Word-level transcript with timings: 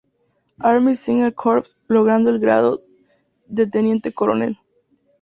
Army 0.61 0.95
Signal 0.95 1.31
Corps", 1.35 1.77
logrando 1.87 2.31
el 2.31 2.39
grado 2.39 2.81
de 3.45 3.67
teniente 3.67 4.11
coronel. 4.11 4.57